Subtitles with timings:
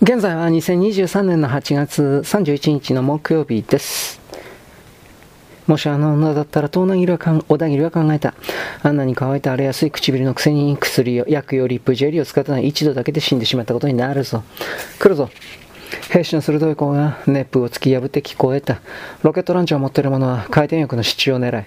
[0.00, 4.20] 現在は2023年の8月31日の木曜日です。
[5.66, 8.32] もしあの女だったら、東南は小田切は考えた。
[8.84, 14.44] あんなに乾いた荒れやすい唇のくせに薬を、薬用リップジェリーを使ったのは一度だけで死んでしまったことになるぞ。
[15.00, 15.30] 来るぞ。
[16.12, 18.80] 兵士の鋭い声が熱風を突き破って聞こえた。
[19.24, 21.66] ロケットランチャーを持っている者は回転翼の支柱を狙い。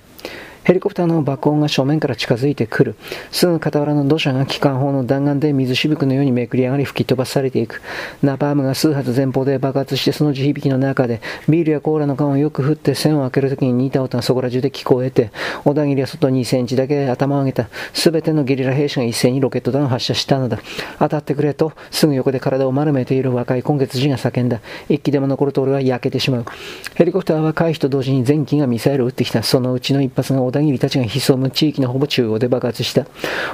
[0.63, 2.95] ヘリコプターの爆音が正面から近づいてくる。
[3.31, 7.81] すぐ傍らの土砂が機関砲の弾丸で水しぶくのようにめくり上がり吹き飛ばされていく。
[8.21, 11.19] ナパームが数発前方で爆発してその地響きの中で、
[11.49, 15.31] ビールやコーラの缶をよく振って線を開けるときに似た音がそこら中で聞こえて、
[15.65, 17.67] 小田切は外2センチだけ頭を上げた。
[17.93, 20.59] すべてのゲリラ兵士が一斉にロケット弾を発射したのだ。
[20.99, 24.61] 当たってくれと、すぐ横で体を丸めている若い今月人が叫んだ。
[24.89, 26.45] 一機でも残ると俺は焼けてしまう。
[26.93, 29.41] ヘリコプターは回避と同時に前機がミサイルを撃ってきた。
[29.41, 33.05] そのうちの一発が小田切たちが潜む地域のほぼ中央で爆発した。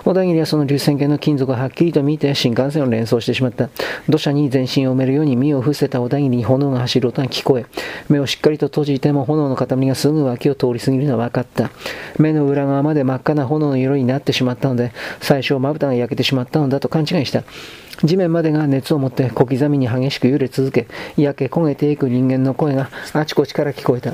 [0.04, 3.70] 小田切はその流線形の金属をはっきりと見て新幹線を連想してしまった。
[4.10, 7.68] 土砂に全身を埋めるように身を伏せた小田切に炎が走る音が聞こえ、
[8.10, 11.70] 目をしっかりと閉じても炎の塊がすぐ脇を通り過ぎるのは分かった。
[12.18, 17.43] 目の裏側まで真っ赤な炎の色になってしまったので、最初まぶたが焼けてしまったのだと勘違いした。
[18.04, 24.14] 地面までが熱を持って小刻みに激しく揺れ続け、焼け焦げていく人間の声があちこちから聞こえた。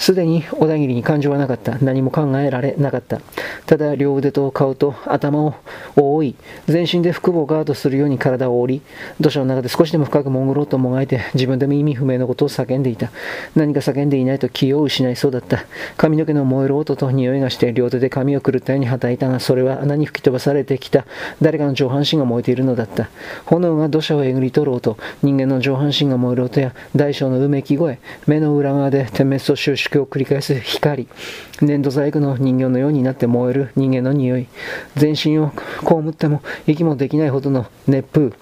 [0.00, 1.76] すでに小田切に感情はなかった。
[1.78, 3.20] 何も考えられなかった。
[3.66, 5.54] ただ両腕と顔と頭を
[5.94, 6.34] 覆い、
[6.66, 8.82] 全身で腹部をガードするように体を折り、
[9.20, 13.10] 土砂の中で少しでも深く潜ろうともがいて、自分でも意味不明のことを叫んでいた。
[13.54, 15.66] 何か叫んでいないと気を失いそうだった。
[15.98, 21.04] 髪の毛の燃える音と匂いがして、両手で髪を狂ったように叩いたが、それは穴に吹き飛ばされてきた
[21.42, 23.10] 誰かの上半身が燃えているのだった。
[23.44, 31.08] 炎が土砂をえぐり取ろうと、人間の上半身が燃える音や大小のうめき声、目の裏側で点滅と収縮を繰り返す光、
[31.60, 34.46] 粘土細工の人形のようになって燃える人間の匂い、
[34.96, 38.32] 全身を被っても息もできないほどの熱風、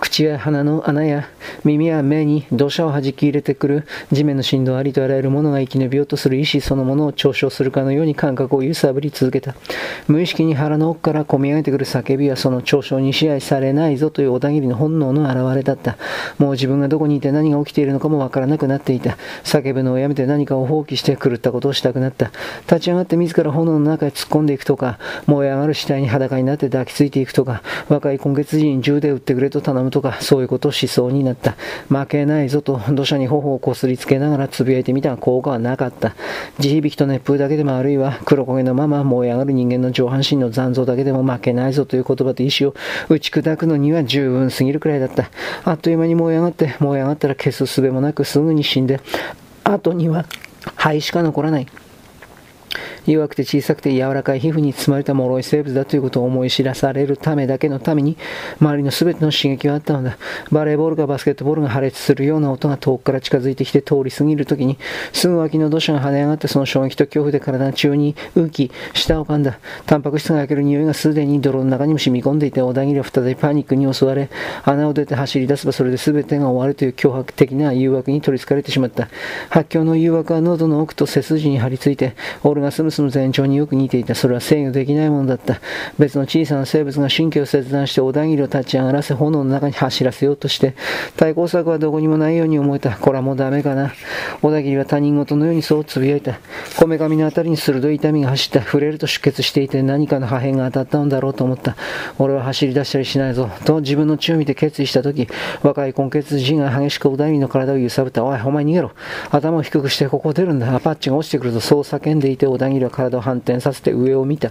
[0.00, 1.28] 口や鼻の穴や
[1.62, 9.54] 耳や目に土砂を弾き入れてくる地面の振動ありとあらゆるものが生き延びようとする意志そのものを嘲笑するかのように感覚を揺さぶり続けた。
[10.08, 15.98] 無意識に腹の奥から込み上げてくる叫びはその嘲笑に支配されないぞという小田切の本能の表れだった。
[16.38, 19.18] もう自分がどこにいて何が起きているのかもわからなくなっていた。
[19.44, 22.32] 叫ぶのをやめて何かを放棄して狂ったことをしたくなった。
[22.62, 31.56] 立ち上がって自ら炎の中へ突っ込んでいくとか、燃え上がる死体に裸になって抱きついていくとか、若い今月時に銃で撃ってくれと頼むとか、そういうことをしそうになった。
[31.88, 36.14] 負けないぞと土砂に頬をこすりつけながらつぶやいてみたが効果はなかった。
[36.58, 42.74] 地響きと熱風だけでもあるいは黒焦げのまま燃え上がる人間の上半身の残像だけでも負けないぞという言葉と意志を
[43.08, 45.30] 打ち砕くのには十分すぎるくらいだった。
[45.64, 49.00] あっという間に燃え上がって、燃え上がったら消す術もなくすぐに死んで、
[49.64, 50.26] 後には
[50.76, 51.66] 灰しか残らない。
[53.06, 58.16] 弱くて小さくて柔らかい皮膚に包まれた脆い生物だということを思い知らされるためだけのために、
[58.60, 60.18] 周りの全ての刺激はあったのだ。
[60.50, 64.78] バレーボールかバスケットボールが破裂するような音が遠くから近づいてきて通り過ぎるときに、
[65.12, 69.58] すぐ脇の土砂が跳ね上がってその衝撃と恐怖で体中に浮き、舌を噛んだ。
[69.86, 74.28] タンパク質が焼ける匂いがすでに泥の中にも染み込んでいて、小田切は再びパニックに襲われ、
[74.64, 79.08] 穴を出て走り出せばそれで全てが終わるという脅迫的な誘惑に取り憑かれてしまった。
[79.48, 84.14] 発狂の誘惑は喉の奥と背筋に張り付いて、オルガスムスの前兆によく似ていた。
[84.14, 85.60] それは制御できないものだった。
[85.98, 90.74] 別の小さな生物が神経を切断して小田切を立ち上がらせ炎の中に走らせようとして、
[91.16, 92.90] 対抗策はどこにもないように思えた。
[92.90, 93.92] これはもうダメかな。
[94.42, 96.38] 小田切は他人事のようにそうつぶやいた。
[96.76, 98.60] こめかみのあたりに鋭い痛みが走った。
[98.60, 101.76] 触れると出血していて何かの破片が当たったのだろうと思った。
[102.18, 103.48] 俺は走り出したりしないぞ。
[103.64, 105.28] と自分の血を見て決意したとき、
[105.62, 108.24] 若い根血人が激しく小田切の体を揺さぶった。
[108.24, 108.90] おい、お前逃げろ。
[109.30, 110.74] 頭を低くしてここを出るんだ。
[110.74, 114.50] アパッチが落ちてくるとそう叫んでいて小田切は体を反転させて上を見た。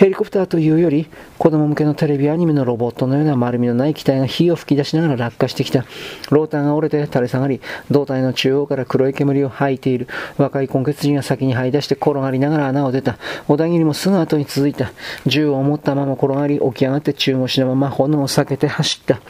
[0.00, 5.84] ヘリコプターというより、子供向けのテレビアニメのロボットのような丸みのない機体が火を吹き出しながら落下してきた。
[6.30, 7.60] ローターが折れて垂れ下がり、
[7.90, 10.08] 胴体の中央から黒い煙を吐いている。
[10.38, 13.18] 若い根血人が先に這い出して転がりながら穴を出た。
[13.46, 14.90] 小田切もすぐ後に続いた。
[15.26, 19.20] 銃を持ったまま転がり、起き上がって中腰のまま炎を避けて走った。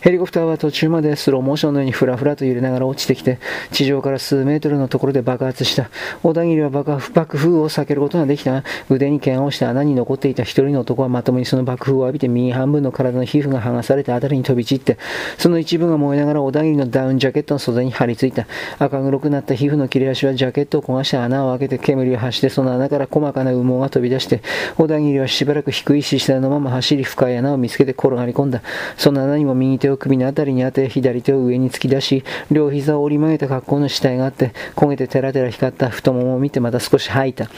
[0.00, 3.38] ヘリコプターは途中までスローモーションのようにふらふらと揺れながら落ちてきて、
[3.72, 5.90] 地上から数メートルのところで爆発した。
[6.22, 14.98] 小田切は爆爆風を避けることができたが、腕に怪我をして穴に残っていた一人の男はまともにその爆風を浴びて右半分の体の皮膚が剥がされて辺りに飛び散って、
[15.36, 18.46] その一部が燃えながら小田切のダウンジャケットの袖に張り付いた。
[18.78, 24.42] 赤黒くなった皮膚の切れ足はジャケットを焦がして穴を開けて煙を発して、その穴から細かな羽毛が飛び出して、
[24.76, 28.62] 小田切はしばらく低い姿勢のまま走り深い穴を見つけて転がり込んだ。
[28.96, 37.48] その穴にも右手手を首のあたりに当て、左手を上に突き出し、両膝を折り曲げた格好の死体があって、焦げてテラテラ光った太ももを見てまた少し吐いた。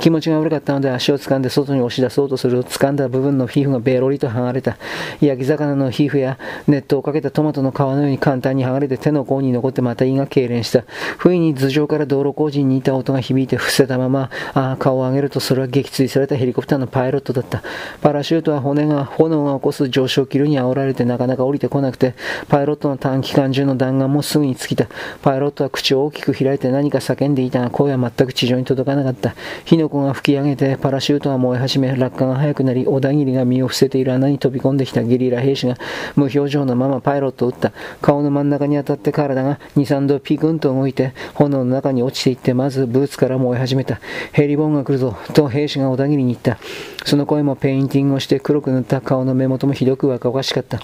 [0.00, 4.76] 気持ちが悪かったので足を掴んで外に押し出そうとすると掴んだ部分の皮膚がベロリと剥がれた。
[5.20, 10.84] 焼き魚の皮膚や熱湯をかけたトマトの皮のように簡単に剥がれて手の甲に残ってまた胃が痙攣した。
[11.18, 14.30] 不意に頭上から道路工事に似た音が響いて伏せたまま、
[14.78, 17.62] 顔を上げるとそれは撃墜されたヘリコプターのパイロットだった。
[18.00, 22.14] パラシュートは骨が、炎が起こす上昇気流に煽られてなかなか降りてこなくて、
[22.48, 24.86] パイロットの短期間中の弾丸もすぐに尽きた。
[25.22, 29.34] パイロットは口を大きく開いて何か叫んでいたが声は全く地上に届かなかった。
[29.64, 35.76] 火の粉が吹き上げてパラシュートが燃え始め、落下が速くなり、小田切が身を伏せている穴に飛び込んできたゲリラ兵士が
[36.14, 37.72] 無表情のままパイロットを撃った。
[38.00, 43.98] 顔の真ん中に当たって体が2、3度ピクンと動いて、炎の中に落ちていって、まずブーツから燃え始めた。
[44.30, 46.58] ヘリボンが来るぞ、と兵士が小田切に言った。
[47.04, 50.80] その声もペインティングをして黒く塗った顔の目元もひどく若々しかった。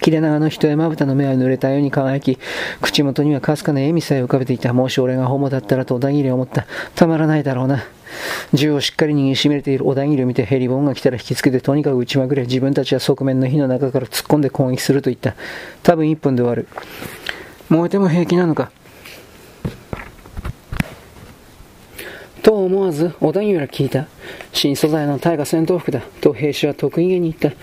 [0.00, 2.38] 切れ長の一重まぶたの目は濡れたように輝き、
[2.80, 4.72] 口元にはかすかな笑みさえ浮かべていた。
[4.72, 6.66] もし俺がホモだったらと小田切は思った。
[6.94, 7.84] たまらないだろうな。
[8.52, 15.34] 銃をしっかり握りしめている小田切を見てヘリボンが来たら引きつけてとにかく撃ちまくれ自分たちは側面の火の中から突っ込んで攻撃すると言った
[15.82, 16.66] 多分1分で終わる
[17.68, 18.70] 燃えても平気なのか
[22.42, 24.08] と思わず小田切は聞いた
[24.52, 27.58] 新素材の大河戦闘服だ、と兵士は得意げに言った。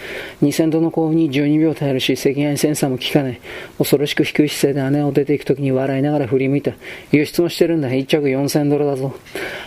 [0.46, 3.40] 2000度の甲府に12秒耐えるし、赤外センサーも効かない。
[3.78, 6.74] 恐ろしく低い姿勢で穴を出ていくときに笑いながら振り向いた。
[7.12, 9.14] 輸出もしてるんだ、1着4000ドルだぞ。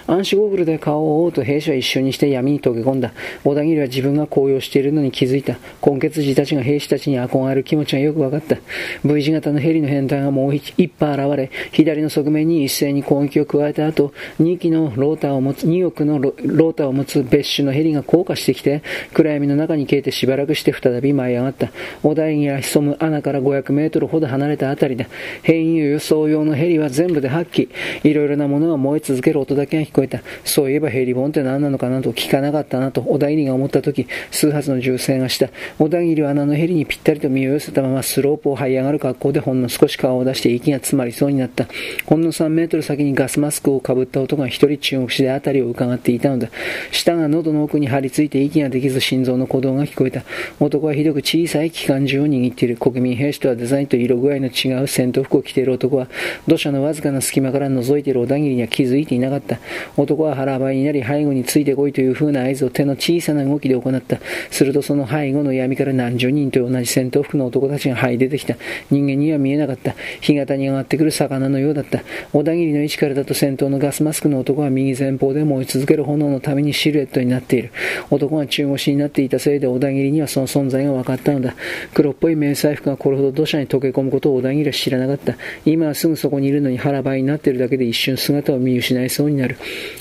[0.07, 3.13] 暗視ゴーグルで顔を覆うと兵士は一瞬にして闇に溶け込んだ。
[3.45, 5.57] 小田切は自分が高揚しているのに気づいた。
[5.85, 8.57] 根血児たちが兵士たちに憧れる気持ちがよく分かった。
[9.05, 18.83] V 字型のヘリの編隊がもう一羽現れ、左の側面に一斉に攻撃を加えた後、2機のローターを持つ、2億のローターを持つ別種のヘリが降下してきて、
[19.15, 21.71] 暗闇の中に消えてしばらくして再び舞い上がった。
[22.03, 25.09] お台木が潜む穴から500メートルほど離れた辺りだ。
[25.43, 27.69] 変異輸送用のヘリは全部で8機。
[28.05, 30.21] いろいろなものが燃え続ける音だけが聞こえた。
[30.45, 35.51] そういえばヘリボンって何なのかなと聞かなかったなと小田切が思った時、数発の銃声がした。
[35.79, 41.67] 小田切は穴のヘリにぴったりと身を寄せたままスロープを這い上がる格好でほんの少し顔を出して息が詰まりそうになった。
[42.07, 46.49] ほんの3メートル先にガスマスクをかぶった男が一人中国視で辺りを伺っていたのだ。
[46.91, 50.23] 舌が喉の奥に張り付いて息ができず心臓の鼓動が聞こえた。
[50.61, 52.77] 男はひどく小さい機関銃を握っている。
[52.77, 56.09] 国民兵士とはデザインと色具合の違う戦闘服を着ている男は、
[56.47, 59.59] 土砂のわずかな隙間から覗いている小田切には気づいていなかった。
[59.97, 64.19] 男は腹ばいになり背後についてこいという風な合図を手の小さな動きで行った。
[64.51, 68.57] するとその背後の闇から何十人と同じ戦闘服の男たちが這い出てきた。
[68.91, 69.95] 人間には見えなかった。
[70.21, 72.03] 干潟に上がってくる魚のようだった。
[72.33, 76.59] 小田切の位置からだと先頭のガスマスクの男は右前方で燃え続ける炎のた。
[76.59, 77.71] めにシルエットになっている。
[78.11, 81.55] 男が中腰になっていたせいで小田切にはその存在が分かったのだ。
[81.95, 85.37] 黒っぽい迷彩服がこれほど土砂に溶け込むことを小田切は知らなかった。
[85.65, 89.57] 今はすぐそこにいるのに腹ばいになっているだけで一瞬姿を見失いそうになる。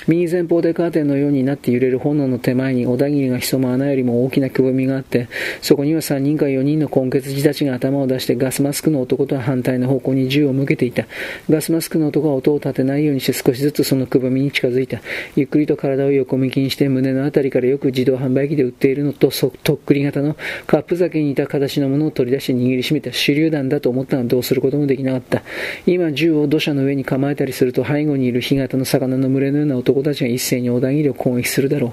[0.08, 5.28] 右前方でカーテンのようになって揺れる炎の手前に小田切が潜む穴よりも大きなくぼみがあって、
[5.62, 11.06] そこには3人か4人の根血児たちが頭を出してガスマスクの男とは反対の方向に銃を向けていた。
[11.50, 15.02] ガスマスクの男は音を立てないようにして少しずつそのくぼみに近づいた。
[15.36, 20.36] ゆっくりと体を横向きにして胸の辺りからよく自動販売機で売っているのととっくり型の
[20.66, 25.44] カップ酒に似た形のものを取り出して握りしめた手榴弾だと思ったがどうすることもできなかった。
[25.86, 31.92] 今銃を土砂の上に構えたりすると背後にいる干潟の魚の群れのような男たちが一斉に横断切りを攻撃するだろう。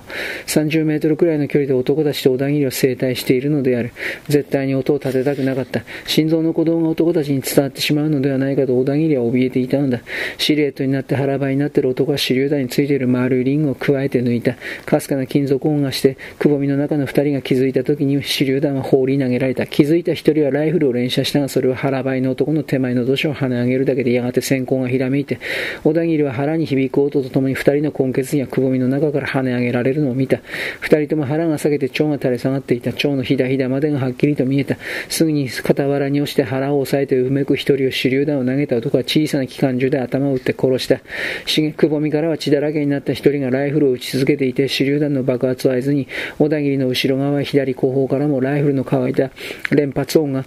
[0.48, 3.92] 30メートルくらいの距離で男たちと横断切りを生態しているのである。
[4.28, 5.82] 絶対に音を立てたくなかった。
[6.06, 10.00] 心臓の鼓動が男たちに伝わってしまうのではないかと横断切りは怯えていたのだ。
[10.38, 14.43] シルエットになって腹ばいになっている男は手榴弾についている丸いリングを加えて抜いた。
[14.44, 14.54] た
[14.86, 19.66] かすかな金属音がして、くぼみの中の二人が気づいた時に手榴弾は放り投げられた。
[19.66, 25.40] 気づいた一人はライフルを連射したが、それは腹ばいの男の手前の土砂を跳ね上げるだけでやがて閃光がひらめいて、
[25.82, 30.40] 小田切は腹に響く音とともに二人の根血にはくぼみの中から跳ね上げられるのを見た。
[30.80, 32.90] 二人とも腹が裂けて腸が垂れ下がっていた。
[32.90, 34.76] 腸のひだひだまでがはっきりと見えた。
[35.08, 41.00] すぐに傍らに押して腹を押さえてうめく一人を手榴弾を投げた男は小さな機関銃で頭を打って殺した。
[41.76, 49.30] くぼみからは血だらけになった一人がライフルを撃ち続けていて、手榴弾の爆発を合図に、小田切の後ろ側左後方からもライフルの乾いた
[49.70, 50.44] 連発音が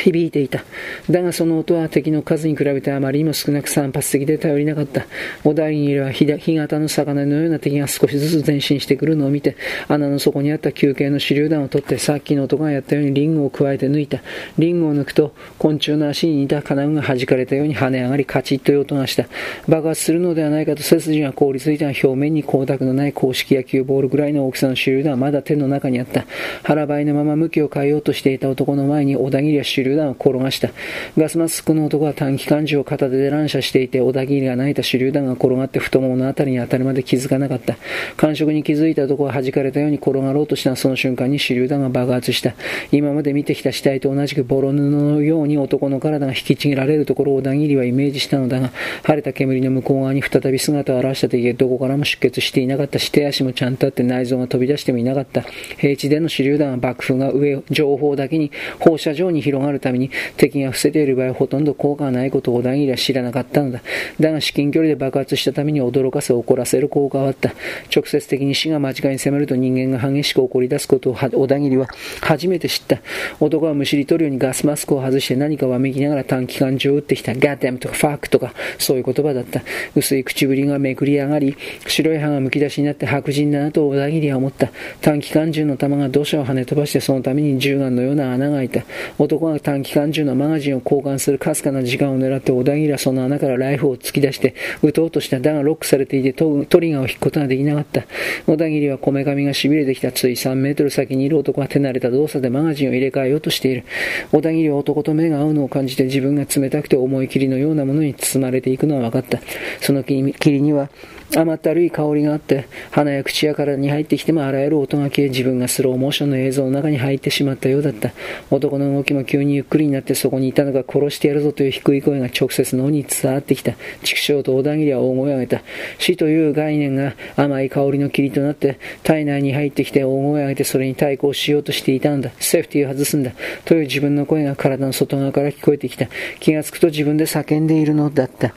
[0.00, 0.64] 響いていた。
[1.10, 5.06] だがその音は敵の数に比べてあまりにも少なく散発的で頼りなかった。
[5.44, 9.56] お台にいれば干潟の魚のような敵が少しずつ前進してくるのを見て、
[9.88, 14.20] 穴の底にあった休憩の手榴弾を取ってさっきの男がやったようにリングを加えて抜いた。
[14.58, 19.26] リングを抜くと昆虫の足に似た金具が弾かれたように跳ね上がりカチッという音がした。
[19.68, 26.26] 爆発するのではないかと背筋が凍りついた表面に光沢のない公式野球ボールぐらいの大きさの手榴弾はまだ手の中にあった。
[26.62, 30.70] 腹ばいのまま向きを変えようとしていた男の前に小田切は手榴弾榴弾を転がした。
[31.16, 37.76] ガスマスクの男は短期間銃を片手で乱射していて、小田切が泣いた手榴弾が転がって太もものあたりに当たるまで気づかなかった。
[38.16, 42.54] 感触に気づいた男は弾かれたように転がろうとしたその瞬間に手榴弾が爆発した。
[42.92, 48.70] 今まで見てきた死体と同じくボロ布のように男の体が引きちぎられるところを小田切はイメージしたのだが、
[49.02, 55.42] 晴れた煙の向こう側に再び姿を現した時どこからも出血していなかったし、手足もちゃんとあって内臓が飛び出してもいなかった。
[55.78, 63.82] 平地での手榴弾は爆風が上、情報だけに放射状に広がるために敵が伏せている場合はほとんど効果がないことを小田切は知らなかったのだ。
[64.18, 67.52] だが至近距離で爆発したために驚かせ怒らせる効果はあった。
[67.94, 71.86] 直接的に死が間近に迫ると人間が激しく怒り出すことを小田切は
[72.22, 72.98] 初めて知った。
[73.38, 77.34] 男はむしり取るようにガスマスクを外して何かわめきながら短期間中を打ってきた。
[77.34, 79.62] ガッダムとかファークとかそういう言葉だった。
[79.94, 84.70] 薄い口ぶりがめくり上がり、白い歯がむき出しになって白人だなと小田切は思った。
[85.00, 88.82] 短期間銃の弾が土砂を跳ね飛ばしてそのために銃眼のような穴が開いた。
[89.18, 95.40] 男が短期間銃のマガジンを交換するかすかな時間を狙って小田切はその穴からライフを突き出して撃とうとした。
[95.40, 98.04] だがロックされていてトリガーを引くことができなかった。
[98.46, 100.12] 小田切はこめかみが痺れてきた。
[100.12, 103.84] つい3メートル先にいる男は手慣れた動作でマガジンを入れ替えようとしている。
[104.32, 109.40] 小田切は男と目が合うのを感じて自分が冷たくて思い切りのようなものに包まれていくのは分かった。
[109.80, 110.88] その霧には
[111.36, 118.10] 甘ったるい香りがあって、鼻や口や体に入ってきてもあらゆる音が消え、自分がスローモーションの映像の中に入ってしまったようだった。
[118.50, 123.74] 男の動きも急にゆっくりになってそこにいたのが殺してやるぞという低い声が直接脳に伝わってきた。
[124.02, 125.62] 畜生と小田切は大声を上げた。
[125.98, 132.30] 死という概念が甘い香りの霧となって、体内に入ってきて大声を上げてそれに対抗しようとしていたんだ。
[132.38, 133.32] セーフティーを外すんだ。
[133.64, 136.06] という自分の声が体の外側から聞こえてきた。
[136.40, 138.54] 気がつくと自分で叫んでいるのだった。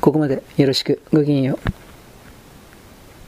[0.00, 1.00] ここまでよろしく。
[1.12, 1.85] ごきげんよう。